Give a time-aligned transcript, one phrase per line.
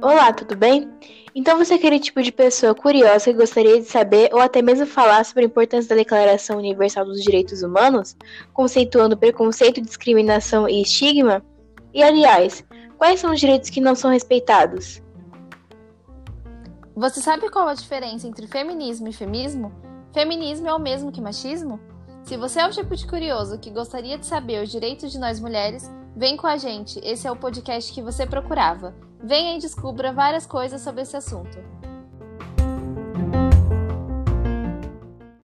[0.00, 0.88] Olá, tudo bem?
[1.34, 4.86] Então você é aquele tipo de pessoa curiosa que gostaria de saber ou até mesmo
[4.86, 8.16] falar sobre a importância da Declaração Universal dos Direitos Humanos,
[8.52, 11.44] conceituando preconceito, discriminação e estigma?
[11.92, 12.64] E aliás,
[12.96, 15.02] quais são os direitos que não são respeitados?
[16.94, 19.72] Você sabe qual a diferença entre feminismo e femismo?
[20.14, 21.80] Feminismo é o mesmo que machismo?
[22.22, 25.40] Se você é o tipo de curioso que gostaria de saber os direitos de nós
[25.40, 29.07] mulheres, vem com a gente, esse é o podcast que você procurava.
[29.22, 31.58] Venha e descubra várias coisas sobre esse assunto.